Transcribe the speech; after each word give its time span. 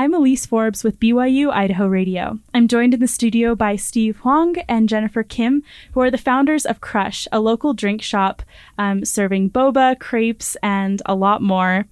I'm 0.00 0.14
Elise 0.14 0.46
Forbes 0.46 0.82
with 0.82 0.98
BYU 0.98 1.52
Idaho 1.52 1.86
Radio. 1.86 2.38
I'm 2.54 2.68
joined 2.68 2.94
in 2.94 3.00
the 3.00 3.06
studio 3.06 3.54
by 3.54 3.76
Steve 3.76 4.16
Huang 4.20 4.56
and 4.66 4.88
Jennifer 4.88 5.22
Kim, 5.22 5.62
who 5.92 6.00
are 6.00 6.10
the 6.10 6.16
founders 6.16 6.64
of 6.64 6.80
Crush, 6.80 7.28
a 7.30 7.38
local 7.38 7.74
drink 7.74 8.00
shop 8.00 8.42
um, 8.78 9.04
serving 9.04 9.50
boba, 9.50 9.98
crepes, 9.98 10.56
and 10.62 11.02
a 11.04 11.14
lot 11.14 11.42
more. 11.42 11.84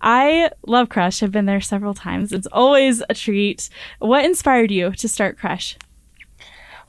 I 0.00 0.50
love 0.66 0.88
Crush. 0.88 1.22
I've 1.22 1.30
been 1.30 1.46
there 1.46 1.60
several 1.60 1.94
times. 1.94 2.32
It's 2.32 2.48
always 2.48 3.04
a 3.08 3.14
treat. 3.14 3.70
What 4.00 4.24
inspired 4.24 4.72
you 4.72 4.90
to 4.90 5.08
start 5.08 5.38
Crush? 5.38 5.76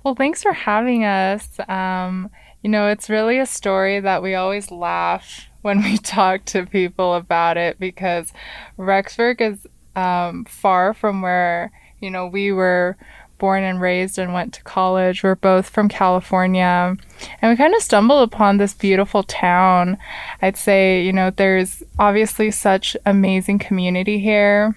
Well, 0.04 0.16
thanks 0.16 0.42
for 0.42 0.54
having 0.54 1.06
us. 1.06 1.60
Um, 1.70 2.32
you 2.64 2.72
know, 2.72 2.88
it's 2.88 3.08
really 3.08 3.38
a 3.38 3.46
story 3.46 4.00
that 4.00 4.24
we 4.24 4.34
always 4.34 4.72
laugh 4.72 5.48
when 5.62 5.84
we 5.84 5.98
talk 6.00 6.44
to 6.46 6.66
people 6.66 7.14
about 7.14 7.56
it 7.56 7.80
because 7.80 8.34
Rexburg 8.80 9.42
is 9.42 9.68
um, 9.96 10.46
far 10.46 10.94
from 10.94 11.22
where 11.22 11.72
you 12.02 12.10
know 12.10 12.28
we 12.28 12.52
were 12.52 12.98
born 13.38 13.64
and 13.64 13.82
raised 13.82 14.18
and 14.18 14.34
went 14.34 14.54
to 14.54 14.64
college. 14.64 15.24
We're 15.24 15.36
both 15.36 15.70
from 15.70 15.90
California. 15.90 16.96
And 17.42 17.52
we 17.52 17.56
kind 17.56 17.76
of 17.76 17.82
stumbled 17.82 18.24
upon 18.24 18.58
this 18.58 18.74
beautiful 18.74 19.24
town. 19.24 19.98
I'd 20.42 20.58
say, 20.58 21.04
you 21.04 21.14
know, 21.14 21.30
there's 21.32 21.84
obviously 22.00 22.52
such 22.52 22.96
amazing 23.06 23.60
community 23.60 24.20
here. 24.20 24.76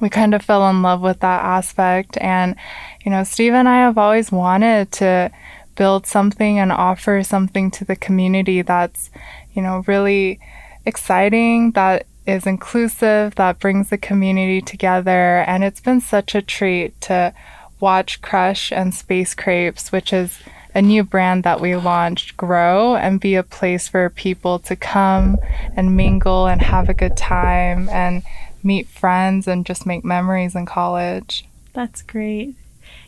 We 0.00 0.08
kind 0.08 0.34
of 0.34 0.42
fell 0.42 0.68
in 0.68 0.82
love 0.82 1.00
with 1.00 1.20
that 1.20 1.42
aspect. 1.42 2.18
And, 2.20 2.56
you 3.04 3.10
know, 3.10 3.24
Steve 3.24 3.54
and 3.54 3.68
I 3.68 3.78
have 3.78 3.98
always 3.98 4.30
wanted 4.30 4.92
to 4.92 5.30
build 5.74 6.06
something 6.06 6.58
and 6.58 6.72
offer 6.72 7.22
something 7.22 7.70
to 7.72 7.84
the 7.84 7.96
community 7.96 8.62
that's, 8.62 9.10
you 9.54 9.62
know, 9.62 9.84
really 9.86 10.40
exciting, 10.84 11.72
that 11.72 12.06
is 12.26 12.46
inclusive, 12.46 13.34
that 13.36 13.58
brings 13.58 13.90
the 13.90 13.98
community 13.98 14.60
together. 14.60 15.38
And 15.46 15.64
it's 15.64 15.80
been 15.80 16.00
such 16.00 16.34
a 16.34 16.42
treat 16.42 17.00
to 17.02 17.32
watch 17.80 18.20
Crush 18.22 18.72
and 18.72 18.94
Space 18.94 19.34
Crepes, 19.34 19.92
which 19.92 20.12
is 20.12 20.38
a 20.74 20.82
new 20.82 21.02
brand 21.02 21.42
that 21.44 21.60
we 21.60 21.74
launched, 21.74 22.36
grow 22.36 22.96
and 22.96 23.18
be 23.18 23.34
a 23.34 23.42
place 23.42 23.88
for 23.88 24.10
people 24.10 24.58
to 24.58 24.76
come 24.76 25.38
and 25.74 25.96
mingle 25.96 26.46
and 26.46 26.60
have 26.60 26.88
a 26.88 26.94
good 26.94 27.16
time 27.16 27.88
and 27.88 28.22
meet 28.62 28.86
friends 28.86 29.48
and 29.48 29.64
just 29.64 29.86
make 29.86 30.04
memories 30.04 30.54
in 30.54 30.66
college. 30.66 31.46
That's 31.72 32.02
great. 32.02 32.56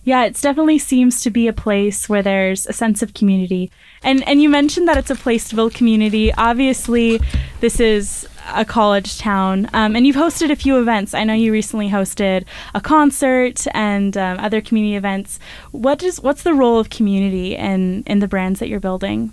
Yeah, 0.04 0.24
it 0.24 0.40
definitely 0.40 0.78
seems 0.78 1.20
to 1.22 1.30
be 1.30 1.48
a 1.48 1.52
place 1.52 2.08
where 2.08 2.22
there's 2.22 2.66
a 2.66 2.72
sense 2.72 3.02
of 3.02 3.12
community. 3.12 3.70
And 4.02 4.26
and 4.26 4.40
you 4.40 4.48
mentioned 4.48 4.88
that 4.88 4.96
it's 4.96 5.10
a 5.10 5.14
place 5.14 5.48
to 5.48 5.56
build 5.56 5.74
community. 5.74 6.32
Obviously, 6.32 7.20
this 7.60 7.80
is 7.80 8.26
a 8.54 8.64
college 8.64 9.18
town, 9.18 9.68
um, 9.72 9.96
and 9.96 10.06
you've 10.06 10.16
hosted 10.16 10.50
a 10.50 10.56
few 10.56 10.78
events. 10.78 11.14
I 11.14 11.24
know 11.24 11.34
you 11.34 11.52
recently 11.52 11.88
hosted 11.88 12.44
a 12.74 12.80
concert 12.80 13.66
and 13.74 14.16
um, 14.16 14.38
other 14.38 14.60
community 14.60 14.96
events. 14.96 15.38
What 15.70 16.02
is 16.02 16.20
what's 16.20 16.42
the 16.42 16.54
role 16.54 16.78
of 16.78 16.90
community 16.90 17.54
in 17.56 18.02
in 18.06 18.18
the 18.20 18.28
brands 18.28 18.60
that 18.60 18.68
you're 18.68 18.80
building? 18.80 19.32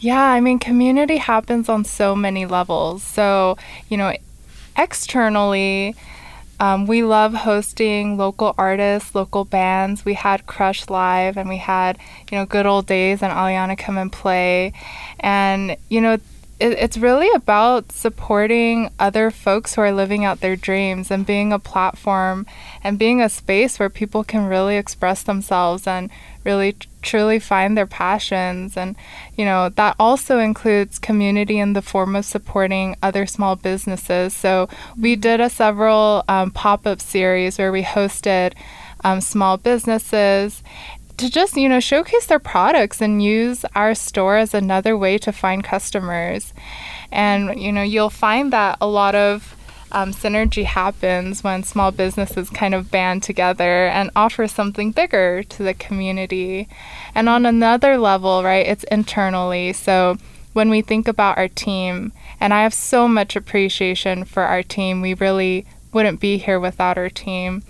Yeah, 0.00 0.22
I 0.22 0.40
mean, 0.40 0.58
community 0.58 1.16
happens 1.16 1.68
on 1.68 1.84
so 1.84 2.14
many 2.14 2.46
levels. 2.46 3.02
So, 3.02 3.56
you 3.88 3.96
know, 3.96 4.14
externally, 4.76 5.94
um, 6.60 6.86
we 6.86 7.02
love 7.02 7.34
hosting 7.34 8.16
local 8.16 8.54
artists, 8.56 9.14
local 9.14 9.44
bands. 9.44 10.04
We 10.04 10.14
had 10.14 10.46
Crush 10.46 10.88
Live 10.88 11.36
and 11.36 11.48
we 11.48 11.56
had, 11.58 11.98
you 12.30 12.38
know, 12.38 12.46
Good 12.46 12.66
Old 12.66 12.86
Days 12.86 13.22
and 13.22 13.32
Aliana 13.32 13.76
come 13.76 13.98
and 13.98 14.12
play. 14.12 14.72
And, 15.20 15.76
you 15.88 16.00
know, 16.00 16.18
it, 16.60 16.72
it's 16.72 16.96
really 16.96 17.30
about 17.34 17.90
supporting 17.92 18.90
other 18.98 19.30
folks 19.30 19.74
who 19.74 19.80
are 19.80 19.92
living 19.92 20.24
out 20.24 20.40
their 20.40 20.56
dreams 20.56 21.10
and 21.10 21.26
being 21.26 21.52
a 21.52 21.58
platform 21.58 22.46
and 22.82 22.98
being 22.98 23.20
a 23.20 23.28
space 23.28 23.78
where 23.78 23.90
people 23.90 24.24
can 24.24 24.46
really 24.46 24.76
express 24.76 25.22
themselves 25.22 25.86
and 25.86 26.10
really 26.44 26.76
truly 27.02 27.38
find 27.38 27.76
their 27.76 27.86
passions 27.86 28.76
and 28.76 28.96
you 29.36 29.44
know 29.44 29.68
that 29.70 29.96
also 29.98 30.38
includes 30.38 30.98
community 30.98 31.58
in 31.58 31.72
the 31.72 31.82
form 31.82 32.14
of 32.14 32.24
supporting 32.24 32.94
other 33.02 33.26
small 33.26 33.56
businesses 33.56 34.34
so 34.34 34.68
we 34.98 35.14
mm-hmm. 35.14 35.20
did 35.20 35.40
a 35.40 35.50
several 35.50 36.22
um, 36.28 36.50
pop-up 36.50 37.00
series 37.00 37.58
where 37.58 37.72
we 37.72 37.82
hosted 37.82 38.52
um, 39.02 39.20
small 39.20 39.56
businesses 39.56 40.62
to 41.16 41.30
just 41.30 41.56
you 41.56 41.68
know 41.68 41.80
showcase 41.80 42.26
their 42.26 42.38
products 42.38 43.00
and 43.00 43.22
use 43.22 43.64
our 43.74 43.94
store 43.94 44.36
as 44.36 44.54
another 44.54 44.96
way 44.96 45.18
to 45.18 45.32
find 45.32 45.64
customers. 45.64 46.52
And 47.10 47.60
you 47.60 47.72
know 47.72 47.82
you'll 47.82 48.10
find 48.10 48.52
that 48.52 48.78
a 48.80 48.86
lot 48.86 49.14
of 49.14 49.56
um, 49.92 50.12
synergy 50.12 50.64
happens 50.64 51.44
when 51.44 51.62
small 51.62 51.92
businesses 51.92 52.50
kind 52.50 52.74
of 52.74 52.90
band 52.90 53.22
together 53.22 53.86
and 53.86 54.10
offer 54.16 54.48
something 54.48 54.90
bigger 54.90 55.42
to 55.44 55.62
the 55.62 55.74
community. 55.74 56.68
And 57.14 57.28
on 57.28 57.46
another 57.46 57.96
level 57.96 58.42
right 58.42 58.66
it's 58.66 58.84
internally. 58.84 59.72
So 59.72 60.18
when 60.54 60.70
we 60.70 60.80
think 60.80 61.06
about 61.06 61.36
our 61.36 61.48
team 61.48 62.12
and 62.40 62.54
i 62.54 62.62
have 62.62 62.72
so 62.72 63.06
much 63.06 63.36
appreciation 63.36 64.24
for 64.24 64.44
our 64.44 64.62
team 64.62 65.02
we 65.02 65.12
really 65.12 65.66
wouldn't 65.92 66.20
be 66.20 66.38
here 66.38 66.58
without 66.58 66.96
our 66.96 67.10
team 67.10 67.62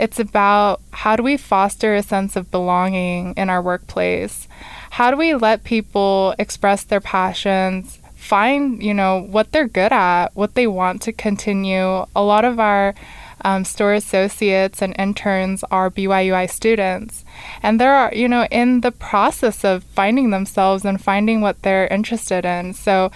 it's 0.00 0.18
about 0.18 0.80
how 0.92 1.14
do 1.14 1.22
we 1.22 1.36
foster 1.36 1.94
a 1.94 2.02
sense 2.02 2.34
of 2.34 2.50
belonging 2.50 3.34
in 3.36 3.50
our 3.50 3.60
workplace? 3.60 4.48
How 4.90 5.10
do 5.10 5.16
we 5.16 5.34
let 5.34 5.62
people 5.62 6.34
express 6.38 6.84
their 6.84 7.00
passions, 7.00 7.98
find, 8.16 8.82
you 8.82 8.94
know, 8.94 9.20
what 9.20 9.52
they're 9.52 9.68
good 9.68 9.92
at, 9.92 10.28
what 10.34 10.54
they 10.54 10.66
want 10.66 11.02
to 11.02 11.12
continue? 11.12 12.06
A 12.16 12.22
lot 12.22 12.44
of 12.44 12.58
our 12.58 12.94
um, 13.44 13.64
store 13.64 13.92
associates 13.94 14.82
and 14.82 14.94
interns 14.98 15.64
are 15.70 15.90
BYUI 15.90 16.50
students. 16.50 17.24
And 17.62 17.80
they're, 17.80 18.12
you 18.14 18.28
know, 18.28 18.46
in 18.50 18.80
the 18.80 18.92
process 18.92 19.64
of 19.64 19.84
finding 19.84 20.30
themselves 20.30 20.84
and 20.84 21.02
finding 21.02 21.40
what 21.40 21.62
they're 21.62 21.88
interested 21.88 22.44
in. 22.44 22.74
So 22.74 23.10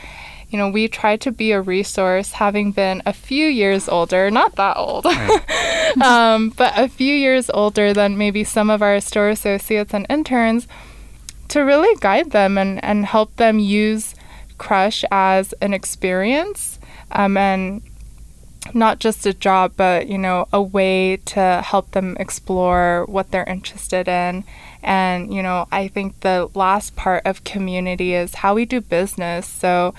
you 0.48 0.58
know, 0.58 0.68
we 0.68 0.88
try 0.88 1.16
to 1.16 1.32
be 1.32 1.52
a 1.52 1.60
resource 1.60 2.32
having 2.32 2.72
been 2.72 3.02
a 3.06 3.12
few 3.12 3.46
years 3.46 3.88
older, 3.88 4.30
not 4.30 4.56
that 4.56 4.76
old, 4.76 5.04
right. 5.04 5.96
um, 6.02 6.50
but 6.50 6.72
a 6.76 6.88
few 6.88 7.14
years 7.14 7.50
older 7.50 7.92
than 7.92 8.18
maybe 8.18 8.44
some 8.44 8.70
of 8.70 8.82
our 8.82 9.00
store 9.00 9.30
associates 9.30 9.94
and 9.94 10.06
interns 10.08 10.66
to 11.48 11.60
really 11.60 11.94
guide 12.00 12.30
them 12.30 12.58
and, 12.58 12.82
and 12.84 13.06
help 13.06 13.36
them 13.36 13.58
use 13.58 14.14
Crush 14.56 15.04
as 15.10 15.52
an 15.54 15.74
experience 15.74 16.78
um, 17.10 17.36
and 17.36 17.82
not 18.72 18.98
just 18.98 19.26
a 19.26 19.34
job, 19.34 19.72
but, 19.76 20.06
you 20.06 20.16
know, 20.16 20.48
a 20.52 20.62
way 20.62 21.18
to 21.18 21.62
help 21.64 21.90
them 21.90 22.16
explore 22.18 23.04
what 23.08 23.30
they're 23.30 23.44
interested 23.44 24.08
in. 24.08 24.44
And, 24.82 25.34
you 25.34 25.42
know, 25.42 25.68
I 25.70 25.88
think 25.88 26.20
the 26.20 26.48
last 26.54 26.96
part 26.96 27.22
of 27.26 27.44
community 27.44 28.14
is 28.14 28.36
how 28.36 28.54
we 28.54 28.64
do 28.64 28.80
business. 28.80 29.46
So, 29.46 29.94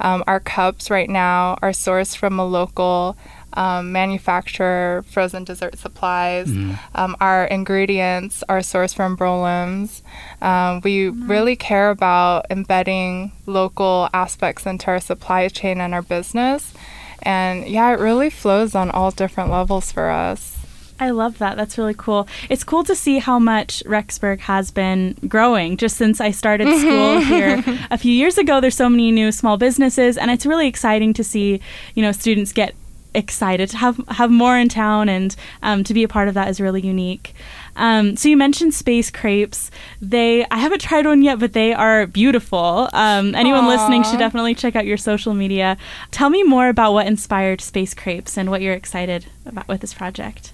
um, 0.00 0.22
our 0.26 0.40
cups 0.40 0.90
right 0.90 1.08
now 1.08 1.58
are 1.62 1.70
sourced 1.70 2.16
from 2.16 2.38
a 2.38 2.44
local 2.46 3.16
um, 3.54 3.90
manufacturer, 3.90 5.04
frozen 5.08 5.44
dessert 5.44 5.78
supplies. 5.78 6.48
Mm. 6.48 6.78
Um, 6.94 7.16
our 7.20 7.46
ingredients 7.46 8.44
are 8.48 8.58
sourced 8.58 8.94
from 8.94 9.16
Broulim's. 9.16 10.02
Um, 10.42 10.82
we 10.82 11.06
mm. 11.06 11.28
really 11.28 11.56
care 11.56 11.90
about 11.90 12.46
embedding 12.50 13.32
local 13.46 14.08
aspects 14.12 14.66
into 14.66 14.88
our 14.88 15.00
supply 15.00 15.48
chain 15.48 15.80
and 15.80 15.94
our 15.94 16.02
business. 16.02 16.74
And 17.22 17.66
yeah, 17.66 17.90
it 17.92 17.98
really 17.98 18.30
flows 18.30 18.74
on 18.74 18.90
all 18.90 19.10
different 19.10 19.50
levels 19.50 19.90
for 19.90 20.10
us. 20.10 20.55
I 20.98 21.10
love 21.10 21.38
that. 21.38 21.56
That's 21.56 21.76
really 21.76 21.94
cool. 21.96 22.26
It's 22.48 22.64
cool 22.64 22.84
to 22.84 22.94
see 22.94 23.18
how 23.18 23.38
much 23.38 23.82
Rexburg 23.86 24.40
has 24.40 24.70
been 24.70 25.14
growing 25.28 25.76
just 25.76 25.96
since 25.96 26.20
I 26.20 26.30
started 26.30 26.66
school 26.80 27.20
here 27.20 27.62
a 27.90 27.98
few 27.98 28.12
years 28.12 28.38
ago. 28.38 28.60
There's 28.60 28.76
so 28.76 28.88
many 28.88 29.12
new 29.12 29.32
small 29.32 29.56
businesses, 29.56 30.16
and 30.16 30.30
it's 30.30 30.46
really 30.46 30.66
exciting 30.66 31.12
to 31.14 31.24
see, 31.24 31.60
you 31.94 32.02
know, 32.02 32.12
students 32.12 32.52
get 32.52 32.74
excited 33.14 33.70
to 33.70 33.78
have 33.78 33.98
have 34.08 34.30
more 34.30 34.58
in 34.58 34.68
town, 34.68 35.08
and 35.08 35.34
um, 35.62 35.84
to 35.84 35.94
be 35.94 36.02
a 36.02 36.08
part 36.08 36.28
of 36.28 36.34
that 36.34 36.48
is 36.48 36.60
really 36.60 36.80
unique. 36.80 37.34
Um, 37.74 38.16
so 38.16 38.28
you 38.28 38.36
mentioned 38.36 38.72
space 38.72 39.10
crepes. 39.10 39.70
They 40.00 40.46
I 40.50 40.58
haven't 40.58 40.80
tried 40.80 41.06
one 41.06 41.22
yet, 41.22 41.38
but 41.38 41.52
they 41.52 41.74
are 41.74 42.06
beautiful. 42.06 42.88
Um, 42.92 43.34
anyone 43.34 43.64
Aww. 43.64 43.68
listening 43.68 44.02
should 44.04 44.18
definitely 44.18 44.54
check 44.54 44.76
out 44.76 44.86
your 44.86 44.96
social 44.96 45.34
media. 45.34 45.76
Tell 46.10 46.30
me 46.30 46.42
more 46.42 46.68
about 46.68 46.92
what 46.92 47.06
inspired 47.06 47.60
space 47.60 47.92
crepes 47.92 48.38
and 48.38 48.50
what 48.50 48.62
you're 48.62 48.74
excited 48.74 49.26
about 49.44 49.68
with 49.68 49.80
this 49.80 49.92
project. 49.92 50.52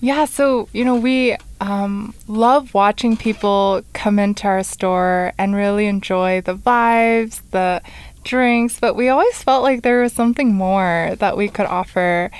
Yeah, 0.00 0.26
so, 0.26 0.68
you 0.72 0.84
know, 0.84 0.94
we 0.96 1.36
um, 1.60 2.14
love 2.28 2.72
watching 2.72 3.16
people 3.16 3.82
come 3.92 4.18
into 4.18 4.46
our 4.46 4.62
store 4.62 5.32
and 5.38 5.56
really 5.56 5.86
enjoy 5.86 6.40
the 6.40 6.54
vibes, 6.54 7.40
the 7.50 7.82
drinks, 8.22 8.78
but 8.78 8.94
we 8.94 9.08
always 9.08 9.42
felt 9.42 9.64
like 9.64 9.82
there 9.82 10.02
was 10.02 10.12
something 10.12 10.54
more 10.54 11.16
that 11.18 11.36
we 11.36 11.48
could 11.48 11.66
offer. 11.66 12.30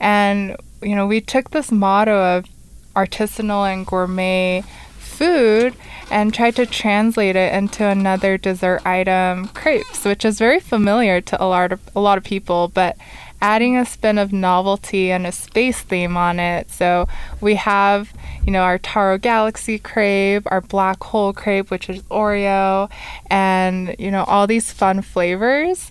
And, 0.00 0.56
you 0.80 0.94
know, 0.94 1.06
we 1.06 1.20
took 1.20 1.50
this 1.50 1.70
motto 1.70 2.38
of 2.38 2.46
artisanal 2.96 3.70
and 3.70 3.86
gourmet 3.86 4.64
food 4.98 5.74
and 6.10 6.32
tried 6.32 6.56
to 6.56 6.66
translate 6.66 7.36
it 7.36 7.52
into 7.52 7.86
another 7.86 8.38
dessert 8.38 8.80
item, 8.86 9.48
crepes, 9.48 10.04
which 10.04 10.24
is 10.24 10.38
very 10.38 10.60
familiar 10.60 11.20
to 11.20 11.42
a 11.42 11.44
lot 11.44 11.72
of 11.72 11.80
a 11.94 12.00
lot 12.00 12.18
of 12.18 12.24
people, 12.24 12.68
but 12.68 12.96
adding 13.42 13.76
a 13.76 13.84
spin 13.84 14.18
of 14.18 14.32
novelty 14.32 15.10
and 15.10 15.26
a 15.26 15.32
space 15.32 15.80
theme 15.80 16.16
on 16.16 16.38
it. 16.38 16.70
So 16.70 17.08
we 17.40 17.56
have, 17.56 18.12
you 18.46 18.52
know, 18.52 18.62
our 18.62 18.78
Taro 18.78 19.18
Galaxy 19.18 19.78
crepe, 19.78 20.44
our 20.46 20.60
black 20.60 21.02
hole 21.02 21.32
crepe, 21.32 21.70
which 21.70 21.90
is 21.90 22.02
Oreo, 22.04 22.88
and, 23.28 23.96
you 23.98 24.12
know, 24.12 24.22
all 24.24 24.46
these 24.46 24.72
fun 24.72 25.02
flavors. 25.02 25.90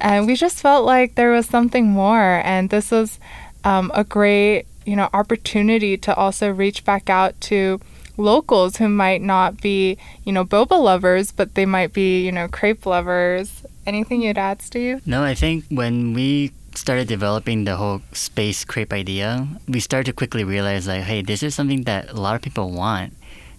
And 0.00 0.26
we 0.26 0.36
just 0.36 0.60
felt 0.60 0.86
like 0.86 1.16
there 1.16 1.32
was 1.32 1.46
something 1.46 1.90
more. 1.90 2.40
And 2.44 2.70
this 2.70 2.92
was 2.92 3.18
um, 3.64 3.90
a 3.94 4.04
great, 4.04 4.66
you 4.86 4.94
know, 4.94 5.10
opportunity 5.12 5.96
to 5.98 6.14
also 6.14 6.50
reach 6.50 6.84
back 6.84 7.10
out 7.10 7.38
to 7.42 7.80
locals 8.16 8.76
who 8.76 8.88
might 8.88 9.22
not 9.22 9.60
be, 9.60 9.98
you 10.24 10.32
know, 10.32 10.44
boba 10.44 10.80
lovers, 10.80 11.32
but 11.32 11.56
they 11.56 11.66
might 11.66 11.92
be, 11.92 12.24
you 12.24 12.30
know, 12.30 12.46
crepe 12.46 12.86
lovers. 12.86 13.64
Anything 13.86 14.22
you'd 14.22 14.38
add, 14.38 14.62
Steve? 14.62 15.04
No, 15.04 15.24
I 15.24 15.34
think 15.34 15.64
when 15.68 16.14
we 16.14 16.52
started 16.74 17.08
developing 17.08 17.64
the 17.64 17.76
whole 17.76 18.02
space 18.12 18.64
crepe 18.64 18.92
idea, 18.92 19.46
we 19.68 19.80
started 19.80 20.06
to 20.06 20.12
quickly 20.12 20.44
realize 20.44 20.86
like, 20.86 21.02
hey, 21.02 21.22
this 21.22 21.42
is 21.42 21.54
something 21.54 21.84
that 21.84 22.10
a 22.10 22.20
lot 22.20 22.34
of 22.34 22.42
people 22.42 22.70
want, 22.70 23.14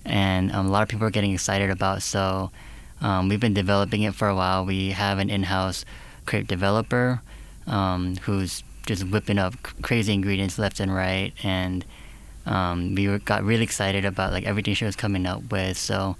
and 0.05 0.51
um, 0.51 0.67
a 0.67 0.69
lot 0.69 0.83
of 0.83 0.89
people 0.89 1.05
are 1.05 1.11
getting 1.11 1.33
excited 1.33 1.69
about. 1.69 2.01
So 2.01 2.51
um, 3.01 3.29
we've 3.29 3.39
been 3.39 3.53
developing 3.53 4.03
it 4.03 4.15
for 4.15 4.27
a 4.27 4.35
while. 4.35 4.65
We 4.65 4.91
have 4.91 5.19
an 5.19 5.29
in-house 5.29 5.85
crepe 6.25 6.47
developer 6.47 7.21
um, 7.67 8.17
who's 8.23 8.63
just 8.85 9.03
whipping 9.05 9.37
up 9.37 9.53
crazy 9.81 10.13
ingredients 10.13 10.57
left 10.57 10.79
and 10.79 10.93
right, 10.93 11.33
and 11.43 11.85
um, 12.45 12.95
we 12.95 13.17
got 13.19 13.43
really 13.43 13.63
excited 13.63 14.05
about 14.05 14.31
like 14.31 14.43
everything 14.43 14.73
she 14.73 14.85
was 14.85 14.95
coming 14.95 15.25
up 15.25 15.51
with. 15.51 15.77
So 15.77 16.17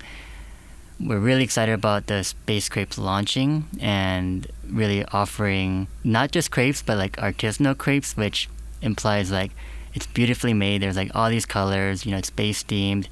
we're 1.05 1.19
really 1.19 1.43
excited 1.43 1.73
about 1.73 2.07
the 2.07 2.23
space 2.23 2.69
crepes 2.69 2.97
launching 2.97 3.65
and 3.79 4.47
really 4.69 5.03
offering 5.05 5.87
not 6.03 6.31
just 6.31 6.49
crepes 6.51 6.81
but 6.81 6.97
like 6.97 7.17
artisanal 7.17 7.77
crepes, 7.77 8.15
which 8.15 8.49
implies 8.81 9.31
like 9.31 9.51
it's 9.93 10.07
beautifully 10.07 10.53
made. 10.53 10.81
There's 10.81 10.95
like 10.95 11.11
all 11.15 11.29
these 11.29 11.45
colors, 11.45 12.05
you 12.05 12.11
know, 12.11 12.17
it's 12.17 12.29
space 12.29 12.63
themed, 12.63 13.07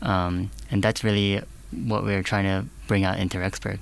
um, 0.00 0.50
and 0.70 0.82
that's 0.82 1.04
really 1.04 1.42
what 1.70 2.04
we're 2.04 2.22
trying 2.22 2.44
to 2.44 2.68
bring 2.86 3.04
out 3.04 3.18
into 3.18 3.38
Rexburg. 3.38 3.78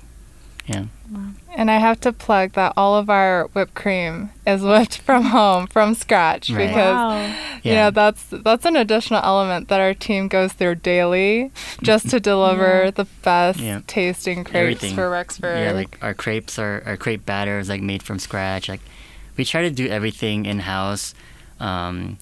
Yeah. 0.67 0.85
Wow. 1.09 1.29
And 1.55 1.71
I 1.71 1.77
have 1.77 2.01
to 2.01 2.11
plug 2.11 2.51
that 2.53 2.73
all 2.75 2.95
of 2.95 3.09
our 3.09 3.45
whipped 3.53 3.73
cream 3.73 4.29
is 4.45 4.61
whipped 4.61 4.97
from 5.07 5.23
home 5.23 5.67
from 5.67 5.95
scratch 5.95 6.49
right. 6.49 6.67
because 6.67 6.93
wow. 6.93 7.25
you 7.63 7.71
yeah. 7.71 7.85
know 7.85 7.91
that's 7.91 8.25
that's 8.29 8.65
an 8.65 8.75
additional 8.75 9.21
element 9.23 9.69
that 9.69 9.79
our 9.79 9.93
team 9.93 10.27
goes 10.27 10.53
through 10.53 10.75
daily 10.75 11.51
just 11.81 12.09
to 12.09 12.19
deliver 12.19 12.85
yeah. 12.85 12.91
the 12.91 13.05
best 13.23 13.59
yeah. 13.59 13.81
tasting 13.87 14.43
crepes 14.43 14.55
Everything. 14.55 14.95
for 14.95 15.09
Rexburg. 15.09 15.63
Yeah, 15.63 15.71
like 15.71 15.97
our 16.01 16.13
crepes 16.13 16.59
are 16.59 16.83
our 16.85 16.97
crepe 16.97 17.25
batter 17.25 17.57
is 17.59 17.69
like 17.69 17.81
made 17.81 18.03
from 18.03 18.19
scratch. 18.19 18.67
Like 18.67 18.81
we 19.37 19.45
try 19.45 19.61
to 19.61 19.71
do 19.71 19.87
everything 19.87 20.45
in 20.45 20.59
house. 20.59 21.15
Um, 21.59 22.17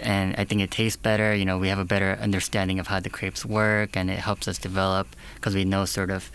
and 0.00 0.34
I 0.36 0.44
think 0.44 0.62
it 0.62 0.70
tastes 0.70 0.96
better. 0.96 1.34
You 1.34 1.44
know, 1.44 1.58
we 1.58 1.68
have 1.68 1.78
a 1.78 1.84
better 1.84 2.18
understanding 2.20 2.80
of 2.80 2.88
how 2.88 3.00
the 3.00 3.10
crepes 3.10 3.44
work, 3.44 3.96
and 3.96 4.10
it 4.10 4.18
helps 4.18 4.48
us 4.48 4.58
develop 4.58 5.14
because 5.34 5.54
we 5.54 5.64
know 5.64 5.84
sort 5.84 6.10
of 6.10 6.30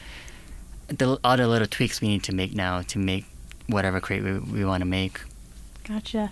the, 0.97 1.19
all 1.23 1.37
the 1.37 1.47
little 1.47 1.67
tweaks 1.67 2.01
we 2.01 2.07
need 2.07 2.23
to 2.23 2.35
make 2.35 2.53
now 2.53 2.81
to 2.83 2.99
make 2.99 3.25
whatever 3.67 3.99
crate 3.99 4.23
we, 4.23 4.39
we 4.39 4.65
want 4.65 4.81
to 4.81 4.85
make. 4.85 5.21
Gotcha. 5.83 6.31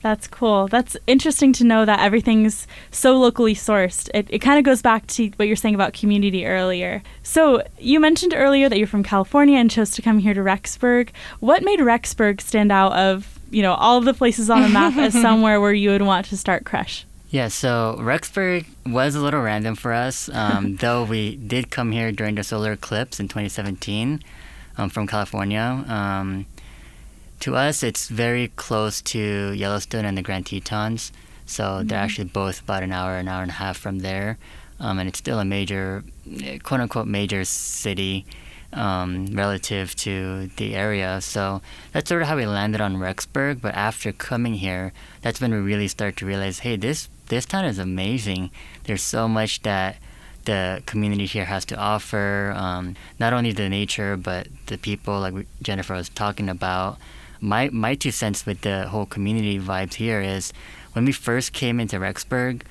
That's 0.00 0.28
cool. 0.28 0.68
That's 0.68 0.96
interesting 1.08 1.52
to 1.54 1.64
know 1.64 1.84
that 1.84 2.00
everything's 2.00 2.68
so 2.90 3.18
locally 3.18 3.54
sourced. 3.54 4.08
It, 4.14 4.28
it 4.30 4.38
kind 4.38 4.58
of 4.58 4.64
goes 4.64 4.80
back 4.80 5.06
to 5.08 5.28
what 5.36 5.48
you're 5.48 5.56
saying 5.56 5.74
about 5.74 5.92
community 5.92 6.46
earlier. 6.46 7.02
So, 7.24 7.64
you 7.80 7.98
mentioned 7.98 8.32
earlier 8.34 8.68
that 8.68 8.78
you're 8.78 8.86
from 8.86 9.02
California 9.02 9.58
and 9.58 9.70
chose 9.70 9.90
to 9.92 10.02
come 10.02 10.18
here 10.18 10.34
to 10.34 10.40
Rexburg. 10.40 11.08
What 11.40 11.64
made 11.64 11.80
Rexburg 11.80 12.40
stand 12.40 12.70
out 12.70 12.92
of, 12.92 13.40
you 13.50 13.62
know, 13.62 13.74
all 13.74 13.98
of 13.98 14.04
the 14.04 14.14
places 14.14 14.48
on 14.48 14.62
the 14.62 14.68
map 14.68 14.96
as 14.96 15.12
somewhere 15.20 15.60
where 15.60 15.72
you 15.72 15.90
would 15.90 16.02
want 16.02 16.26
to 16.26 16.36
start 16.36 16.64
Crush? 16.64 17.04
Yeah, 17.30 17.48
so 17.48 17.96
Rexburg 18.00 18.64
was 18.86 19.14
a 19.14 19.20
little 19.20 19.42
random 19.42 19.74
for 19.74 19.92
us, 19.92 20.28
um, 20.32 20.76
though 20.76 21.04
we 21.04 21.36
did 21.36 21.70
come 21.70 21.92
here 21.92 22.10
during 22.10 22.36
the 22.36 22.44
solar 22.44 22.72
eclipse 22.72 23.20
in 23.20 23.28
2017 23.28 24.22
um, 24.78 24.88
from 24.88 25.06
California. 25.06 25.84
Um, 25.86 26.46
to 27.40 27.54
us, 27.54 27.82
it's 27.82 28.08
very 28.08 28.48
close 28.56 29.02
to 29.02 29.52
Yellowstone 29.52 30.06
and 30.06 30.16
the 30.16 30.22
Grand 30.22 30.46
Tetons, 30.46 31.12
so 31.44 31.64
mm-hmm. 31.64 31.88
they're 31.88 31.98
actually 31.98 32.28
both 32.28 32.62
about 32.62 32.82
an 32.82 32.92
hour, 32.92 33.18
an 33.18 33.28
hour 33.28 33.42
and 33.42 33.50
a 33.50 33.54
half 33.54 33.76
from 33.76 33.98
there, 33.98 34.38
um, 34.80 34.98
and 34.98 35.06
it's 35.06 35.18
still 35.18 35.38
a 35.38 35.44
major, 35.44 36.04
quote 36.62 36.80
unquote, 36.80 37.06
major 37.06 37.44
city. 37.44 38.24
Um, 38.70 39.28
relative 39.28 39.96
to 39.96 40.50
the 40.56 40.76
area. 40.76 41.22
So 41.22 41.62
that's 41.92 42.06
sort 42.06 42.20
of 42.20 42.28
how 42.28 42.36
we 42.36 42.44
landed 42.44 42.82
on 42.82 42.96
Rexburg. 42.96 43.62
But 43.62 43.74
after 43.74 44.12
coming 44.12 44.52
here, 44.52 44.92
that's 45.22 45.40
when 45.40 45.52
we 45.52 45.56
really 45.56 45.88
start 45.88 46.18
to 46.18 46.26
realize, 46.26 46.58
hey, 46.58 46.76
this 46.76 47.08
this 47.28 47.46
town 47.46 47.64
is 47.64 47.78
amazing. 47.78 48.50
There's 48.84 49.02
so 49.02 49.28
much 49.28 49.62
that 49.62 49.96
the 50.44 50.82
community 50.86 51.26
here 51.26 51.44
has 51.44 51.64
to 51.66 51.76
offer. 51.76 52.54
Um, 52.56 52.96
not 53.20 53.32
only 53.32 53.52
the 53.52 53.68
nature, 53.68 54.16
but 54.16 54.48
the 54.66 54.78
people, 54.78 55.20
like 55.20 55.46
Jennifer 55.62 55.94
was 55.94 56.08
talking 56.08 56.48
about. 56.48 56.98
My 57.40 57.68
my 57.68 57.94
two 57.94 58.10
cents 58.10 58.46
with 58.46 58.62
the 58.62 58.88
whole 58.88 59.06
community 59.06 59.60
vibes 59.60 59.94
here 59.94 60.20
is 60.20 60.52
when 60.94 61.04
we 61.04 61.12
first 61.12 61.52
came 61.52 61.78
into 61.78 61.98
Rexburg, 61.98 62.62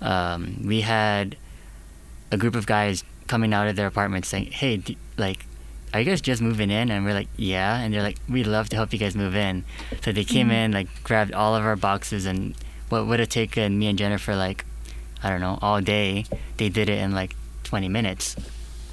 um, 0.00 0.62
we 0.64 0.80
had 0.80 1.36
a 2.32 2.36
group 2.36 2.56
of 2.56 2.66
guys 2.66 3.04
coming 3.26 3.52
out 3.52 3.68
of 3.68 3.76
their 3.76 3.86
apartment 3.86 4.24
saying, 4.24 4.52
"Hey, 4.52 4.78
do, 4.78 4.94
like." 5.16 5.44
Are 5.94 6.00
you 6.00 6.04
guys 6.04 6.20
just 6.20 6.42
moving 6.42 6.70
in? 6.70 6.90
And 6.90 7.02
we're 7.02 7.14
like, 7.14 7.28
yeah. 7.38 7.80
And 7.80 7.94
they're 7.94 8.02
like, 8.02 8.18
we'd 8.28 8.46
love 8.46 8.68
to 8.68 8.76
help 8.76 8.92
you 8.92 8.98
guys 8.98 9.16
move 9.16 9.34
in. 9.34 9.64
So 10.02 10.12
they 10.12 10.22
came 10.22 10.48
mm-hmm. 10.48 10.68
in, 10.68 10.72
like, 10.72 10.88
grabbed 11.02 11.32
all 11.32 11.56
of 11.56 11.64
our 11.64 11.76
boxes 11.76 12.26
and 12.26 12.54
what 12.90 13.06
would 13.06 13.20
have 13.20 13.28
taken 13.28 13.78
me 13.78 13.88
and 13.88 13.98
Jennifer 13.98 14.34
like 14.34 14.64
I 15.22 15.30
don't 15.30 15.40
know 15.40 15.58
all 15.60 15.80
day, 15.80 16.26
they 16.56 16.68
did 16.68 16.88
it 16.88 16.98
in 16.98 17.12
like 17.12 17.34
20 17.64 17.88
minutes. 17.88 18.36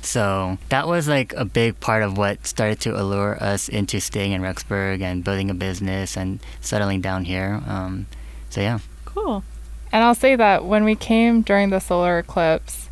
So 0.02 0.58
that 0.70 0.88
was 0.88 1.08
like 1.08 1.34
a 1.34 1.46
big 1.46 1.80
part 1.80 2.04
of 2.04 2.18
what 2.18 2.46
started 2.46 2.80
to 2.82 3.00
allure 3.00 3.42
us 3.42 3.70
into 3.70 4.00
staying 4.00 4.34
in 4.34 4.42
Rexburg 4.42 5.02
and 5.02 5.24
building 5.24 5.50
a 5.50 5.54
business 5.54 6.16
and 6.16 6.40
settling 6.62 7.02
down 7.02 7.26
here. 7.26 7.62
Um, 7.68 8.06
so 8.50 8.62
yeah. 8.62 8.80
Cool. 9.06 9.44
And 9.92 10.04
I'll 10.04 10.16
say 10.16 10.36
that 10.36 10.66
when 10.66 10.84
we 10.84 10.96
came 10.96 11.42
during 11.42 11.70
the 11.70 11.80
solar 11.80 12.20
eclipse, 12.20 12.90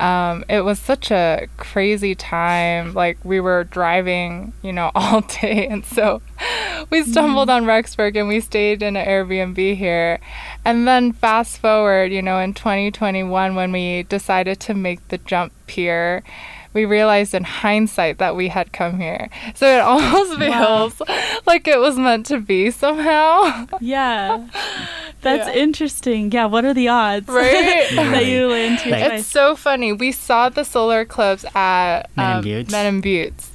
um, 0.00 0.44
it 0.48 0.60
was 0.60 0.78
such 0.78 1.10
a 1.10 1.48
crazy 1.56 2.14
time. 2.14 2.94
Like 2.94 3.18
we 3.24 3.40
were 3.40 3.64
driving, 3.64 4.52
you 4.62 4.72
know, 4.72 4.90
all 4.94 5.20
day, 5.20 5.66
and 5.68 5.84
so 5.84 6.22
we 6.90 7.02
stumbled 7.02 7.48
mm. 7.48 7.54
on 7.54 7.64
Rexburg 7.64 8.16
and 8.16 8.28
we 8.28 8.40
stayed 8.40 8.82
in 8.82 8.96
an 8.96 9.06
Airbnb 9.06 9.76
here. 9.76 10.18
And 10.64 10.86
then 10.86 11.12
fast 11.12 11.58
forward, 11.58 12.12
you 12.12 12.22
know, 12.22 12.38
in 12.38 12.54
2021 12.54 13.54
when 13.54 13.72
we 13.72 14.04
decided 14.04 14.60
to 14.60 14.74
make 14.74 15.06
the 15.08 15.18
jump 15.18 15.52
here, 15.68 16.22
we 16.74 16.84
realized 16.84 17.34
in 17.34 17.44
hindsight 17.44 18.18
that 18.18 18.36
we 18.36 18.48
had 18.48 18.72
come 18.72 19.00
here. 19.00 19.30
So 19.54 19.66
it 19.66 19.80
almost 19.80 20.38
feels 20.38 21.00
wow. 21.00 21.40
like 21.46 21.66
it 21.66 21.78
was 21.78 21.96
meant 21.96 22.26
to 22.26 22.40
be 22.40 22.70
somehow. 22.70 23.66
Yeah. 23.80 24.48
That's 25.20 25.48
yeah. 25.48 25.62
interesting. 25.62 26.32
Yeah, 26.32 26.46
what 26.46 26.64
are 26.64 26.74
the 26.74 26.88
odds? 26.88 27.28
Right? 27.34 27.88
that 27.94 28.26
you 28.26 28.48
land 28.48 28.80
here 28.80 28.94
It's 28.96 29.26
so 29.26 29.56
funny. 29.56 29.92
We 29.92 30.12
saw 30.12 30.48
the 30.48 30.64
solar 30.64 31.00
eclipse 31.00 31.44
at 31.54 32.10
um, 32.16 32.42
Menan 32.42 33.02
Buttes. 33.02 33.53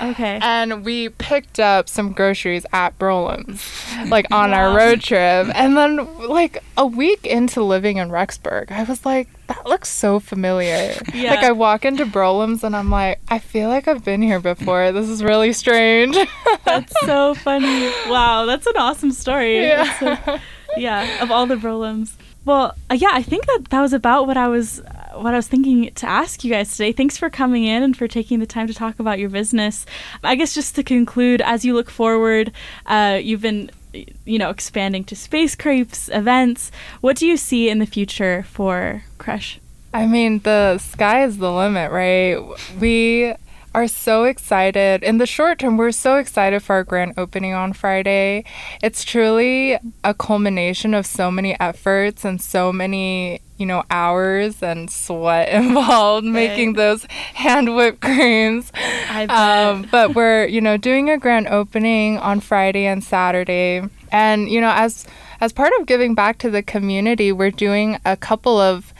Okay. 0.00 0.38
And 0.42 0.84
we 0.84 1.08
picked 1.10 1.60
up 1.60 1.88
some 1.88 2.12
groceries 2.12 2.64
at 2.72 2.98
Broulim's, 2.98 3.64
like 4.08 4.26
on 4.30 4.50
wow. 4.50 4.58
our 4.58 4.76
road 4.76 5.00
trip. 5.00 5.48
And 5.54 5.76
then, 5.76 6.28
like, 6.28 6.62
a 6.76 6.86
week 6.86 7.26
into 7.26 7.62
living 7.62 7.98
in 7.98 8.10
Rexburg, 8.10 8.70
I 8.70 8.84
was 8.84 9.04
like, 9.04 9.28
that 9.46 9.66
looks 9.66 9.88
so 9.88 10.20
familiar. 10.20 10.94
Yeah. 11.12 11.30
Like, 11.30 11.44
I 11.44 11.52
walk 11.52 11.84
into 11.84 12.06
Broulim's 12.06 12.64
and 12.64 12.74
I'm 12.74 12.90
like, 12.90 13.20
I 13.28 13.38
feel 13.38 13.68
like 13.68 13.88
I've 13.88 14.04
been 14.04 14.22
here 14.22 14.40
before. 14.40 14.92
This 14.92 15.08
is 15.08 15.22
really 15.22 15.52
strange. 15.52 16.16
that's 16.64 16.92
so 17.00 17.34
funny. 17.34 17.90
Wow, 18.08 18.46
that's 18.46 18.66
an 18.66 18.76
awesome 18.76 19.12
story. 19.12 19.60
Yeah. 19.60 20.40
yeah, 20.76 21.22
of 21.22 21.30
all 21.30 21.46
the 21.46 21.56
Broulim's. 21.56 22.16
Well, 22.44 22.74
uh, 22.90 22.94
yeah, 22.94 23.10
I 23.12 23.22
think 23.22 23.46
that 23.46 23.66
that 23.70 23.80
was 23.80 23.92
about 23.92 24.26
what 24.26 24.36
I 24.36 24.48
was 24.48 24.82
what 25.14 25.34
I 25.34 25.36
was 25.36 25.48
thinking 25.48 25.92
to 25.94 26.06
ask 26.06 26.44
you 26.44 26.50
guys 26.50 26.70
today. 26.72 26.92
Thanks 26.92 27.16
for 27.16 27.30
coming 27.30 27.64
in 27.64 27.82
and 27.82 27.96
for 27.96 28.08
taking 28.08 28.40
the 28.40 28.46
time 28.46 28.66
to 28.66 28.74
talk 28.74 28.98
about 28.98 29.18
your 29.18 29.28
business. 29.28 29.86
I 30.22 30.34
guess 30.34 30.54
just 30.54 30.74
to 30.76 30.82
conclude, 30.82 31.40
as 31.40 31.64
you 31.64 31.74
look 31.74 31.90
forward, 31.90 32.52
uh, 32.86 33.18
you've 33.22 33.42
been 33.42 33.70
you 33.92 34.38
know 34.38 34.50
expanding 34.50 35.04
to 35.04 35.16
space 35.16 35.54
crepes 35.54 36.08
events. 36.08 36.70
What 37.00 37.16
do 37.16 37.26
you 37.26 37.36
see 37.36 37.68
in 37.68 37.78
the 37.78 37.86
future 37.86 38.44
for 38.44 39.04
Crush? 39.18 39.60
I 39.94 40.06
mean, 40.06 40.38
the 40.40 40.78
sky 40.78 41.24
is 41.24 41.38
the 41.38 41.52
limit, 41.52 41.92
right? 41.92 42.38
We 42.80 43.34
are 43.74 43.88
so 43.88 44.24
excited. 44.24 45.02
In 45.02 45.18
the 45.18 45.26
short 45.26 45.58
term, 45.58 45.76
we're 45.76 45.92
so 45.92 46.16
excited 46.16 46.62
for 46.62 46.74
our 46.74 46.84
grand 46.84 47.14
opening 47.16 47.54
on 47.54 47.72
Friday. 47.72 48.44
It's 48.82 49.04
truly 49.04 49.78
a 50.04 50.14
culmination 50.14 50.94
of 50.94 51.06
so 51.06 51.30
many 51.30 51.58
efforts 51.60 52.24
and 52.24 52.40
so 52.40 52.72
many 52.72 53.40
you 53.62 53.66
know, 53.66 53.84
hours 53.90 54.60
and 54.60 54.90
sweat 54.90 55.48
involved 55.52 56.26
making 56.26 56.72
those 56.72 57.04
hand 57.34 57.76
whipped 57.76 58.00
creams. 58.00 58.72
I 59.08 59.26
bet. 59.26 59.38
Um, 59.38 59.86
but 59.88 60.16
we're, 60.16 60.46
you 60.46 60.60
know, 60.60 60.76
doing 60.76 61.08
a 61.08 61.16
grand 61.16 61.46
opening 61.46 62.18
on 62.18 62.40
Friday 62.40 62.86
and 62.86 63.04
Saturday. 63.04 63.82
And, 64.10 64.48
you 64.50 64.60
know, 64.60 64.72
as 64.74 65.06
as 65.40 65.52
part 65.52 65.72
of 65.78 65.86
giving 65.86 66.14
back 66.14 66.38
to 66.38 66.50
the 66.50 66.62
community, 66.62 67.30
we're 67.30 67.52
doing 67.52 68.00
a 68.04 68.16
couple 68.16 68.58
of 68.58 68.92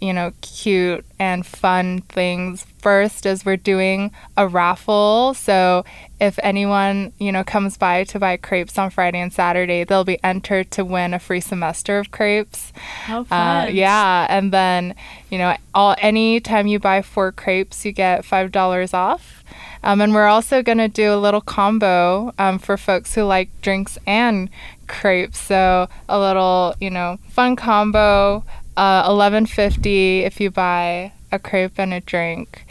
you 0.00 0.12
know, 0.12 0.32
cute 0.40 1.04
and 1.18 1.46
fun 1.46 2.02
things. 2.02 2.66
First 2.78 3.26
is 3.26 3.44
we're 3.44 3.56
doing 3.56 4.12
a 4.36 4.46
raffle. 4.46 5.34
So 5.34 5.84
if 6.20 6.38
anyone, 6.42 7.12
you 7.18 7.32
know, 7.32 7.42
comes 7.42 7.76
by 7.76 8.04
to 8.04 8.18
buy 8.18 8.36
crepes 8.36 8.78
on 8.78 8.90
Friday 8.90 9.20
and 9.20 9.32
Saturday, 9.32 9.84
they'll 9.84 10.04
be 10.04 10.22
entered 10.22 10.70
to 10.72 10.84
win 10.84 11.14
a 11.14 11.18
free 11.18 11.40
semester 11.40 11.98
of 11.98 12.10
crepes. 12.10 12.72
How 13.04 13.24
fun. 13.24 13.68
Uh, 13.68 13.70
yeah, 13.70 14.26
and 14.28 14.52
then, 14.52 14.94
you 15.30 15.38
know, 15.38 15.56
all 15.74 15.96
anytime 15.98 16.66
you 16.66 16.78
buy 16.78 17.02
four 17.02 17.32
crepes, 17.32 17.84
you 17.84 17.92
get 17.92 18.22
$5 18.22 18.94
off. 18.94 19.44
Um, 19.82 20.00
and 20.00 20.12
we're 20.12 20.26
also 20.26 20.62
going 20.62 20.78
to 20.78 20.88
do 20.88 21.12
a 21.12 21.16
little 21.16 21.40
combo 21.40 22.32
um, 22.38 22.58
for 22.58 22.76
folks 22.76 23.14
who 23.14 23.22
like 23.22 23.48
drinks 23.62 23.98
and 24.06 24.50
crepes. 24.88 25.38
So 25.38 25.88
a 26.08 26.18
little, 26.18 26.74
you 26.80 26.90
know, 26.90 27.18
fun 27.28 27.56
combo 27.56 28.44
uh, 28.76 29.08
1150 29.08 30.20
if 30.20 30.40
you 30.40 30.50
buy 30.50 31.12
a 31.32 31.38
crepe 31.38 31.78
and 31.78 31.94
a 31.94 32.00
drink. 32.00 32.64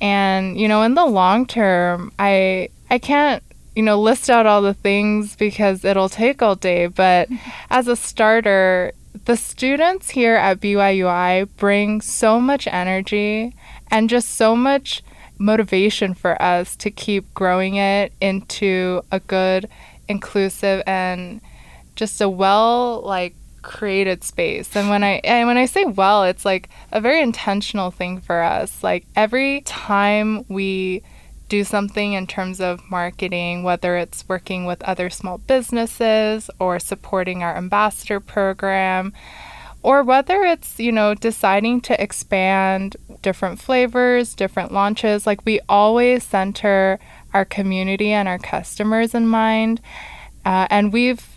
And 0.00 0.58
you 0.60 0.68
know, 0.68 0.82
in 0.82 0.94
the 0.94 1.06
long 1.06 1.46
term, 1.46 2.12
I 2.18 2.68
I 2.90 2.98
can't 2.98 3.42
you 3.74 3.82
know 3.82 4.00
list 4.00 4.28
out 4.30 4.46
all 4.46 4.62
the 4.62 4.74
things 4.74 5.36
because 5.36 5.84
it'll 5.84 6.08
take 6.08 6.42
all 6.42 6.54
day. 6.54 6.86
But 6.86 7.28
as 7.70 7.88
a 7.88 7.96
starter, 7.96 8.92
the 9.24 9.36
students 9.36 10.10
here 10.10 10.36
at 10.36 10.60
BYUI 10.60 11.48
bring 11.56 12.00
so 12.00 12.40
much 12.40 12.66
energy 12.66 13.54
and 13.90 14.10
just 14.10 14.30
so 14.30 14.54
much 14.54 15.02
motivation 15.38 16.14
for 16.14 16.40
us 16.40 16.76
to 16.76 16.90
keep 16.90 17.32
growing 17.34 17.76
it 17.76 18.12
into 18.20 19.02
a 19.10 19.20
good, 19.20 19.68
inclusive, 20.08 20.82
and 20.86 21.40
just 21.94 22.20
a 22.20 22.28
well 22.28 23.02
like 23.02 23.34
created 23.66 24.22
space. 24.22 24.76
And 24.76 24.88
when 24.88 25.02
I 25.02 25.20
and 25.24 25.48
when 25.48 25.58
I 25.58 25.66
say 25.66 25.84
well, 25.84 26.22
it's 26.22 26.44
like 26.44 26.70
a 26.92 27.00
very 27.00 27.20
intentional 27.20 27.90
thing 27.90 28.20
for 28.20 28.42
us. 28.42 28.82
Like 28.82 29.04
every 29.16 29.62
time 29.62 30.44
we 30.48 31.02
do 31.48 31.64
something 31.64 32.12
in 32.12 32.26
terms 32.26 32.60
of 32.60 32.88
marketing, 32.90 33.64
whether 33.64 33.96
it's 33.96 34.28
working 34.28 34.64
with 34.66 34.82
other 34.82 35.10
small 35.10 35.38
businesses 35.38 36.48
or 36.58 36.78
supporting 36.78 37.42
our 37.42 37.56
ambassador 37.56 38.20
program, 38.20 39.12
or 39.82 40.02
whether 40.02 40.42
it's, 40.42 40.80
you 40.80 40.90
know, 40.90 41.14
deciding 41.14 41.80
to 41.82 42.02
expand 42.02 42.96
different 43.22 43.60
flavors, 43.60 44.34
different 44.34 44.72
launches, 44.72 45.26
like 45.26 45.44
we 45.44 45.60
always 45.68 46.24
center 46.24 46.98
our 47.34 47.44
community 47.44 48.10
and 48.10 48.28
our 48.28 48.38
customers 48.38 49.14
in 49.14 49.26
mind. 49.26 49.80
Uh, 50.44 50.66
and 50.70 50.92
we've 50.92 51.35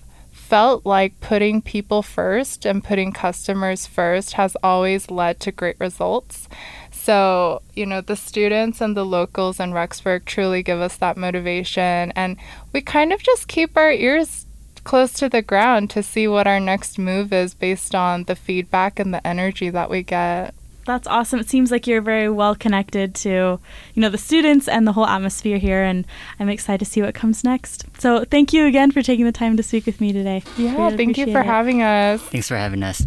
felt 0.49 0.83
like 0.83 1.21
putting 1.21 1.61
people 1.61 2.01
first 2.01 2.65
and 2.65 2.83
putting 2.83 3.13
customers 3.13 3.85
first 3.85 4.33
has 4.33 4.57
always 4.63 5.11
led 5.11 5.39
to 5.39 5.51
great 5.51 5.79
results. 5.79 6.49
So, 6.91 7.61
you 7.75 7.85
know, 7.85 8.01
the 8.01 8.15
students 8.15 8.81
and 8.81 8.97
the 8.97 9.05
locals 9.05 9.59
in 9.59 9.73
Rexburg 9.73 10.25
truly 10.25 10.63
give 10.63 10.81
us 10.81 10.97
that 10.97 11.17
motivation. 11.17 12.11
And 12.15 12.35
we 12.73 12.81
kind 12.81 13.13
of 13.13 13.21
just 13.21 13.47
keep 13.47 13.77
our 13.77 13.91
ears 13.91 14.47
close 14.83 15.13
to 15.13 15.29
the 15.29 15.43
ground 15.43 15.91
to 15.91 16.01
see 16.01 16.27
what 16.27 16.47
our 16.47 16.59
next 16.59 16.97
move 16.97 17.31
is 17.31 17.53
based 17.53 17.93
on 17.93 18.23
the 18.23 18.35
feedback 18.35 18.99
and 18.99 19.13
the 19.13 19.25
energy 19.27 19.69
that 19.69 19.91
we 19.91 20.01
get 20.01 20.55
that's 20.89 21.07
awesome. 21.07 21.39
It 21.39 21.49
seems 21.49 21.71
like 21.71 21.87
you're 21.87 22.01
very 22.01 22.29
well 22.29 22.55
connected 22.55 23.13
to, 23.15 23.59
you 23.93 24.01
know, 24.01 24.09
the 24.09 24.17
students 24.17 24.67
and 24.67 24.87
the 24.87 24.93
whole 24.93 25.05
atmosphere 25.05 25.57
here, 25.57 25.83
and 25.83 26.05
I'm 26.39 26.49
excited 26.49 26.83
to 26.83 26.91
see 26.91 27.01
what 27.01 27.13
comes 27.13 27.43
next. 27.43 27.85
So 27.99 28.25
thank 28.25 28.53
you 28.53 28.65
again 28.65 28.91
for 28.91 29.01
taking 29.01 29.25
the 29.25 29.31
time 29.31 29.55
to 29.57 29.63
speak 29.63 29.85
with 29.85 30.01
me 30.01 30.13
today. 30.13 30.43
Yeah, 30.57 30.75
really 30.75 30.97
thank 30.97 31.17
you 31.17 31.31
for 31.31 31.41
it. 31.41 31.45
having 31.45 31.81
us. 31.81 32.21
Thanks 32.21 32.47
for 32.47 32.57
having 32.57 32.83
us. 32.83 33.05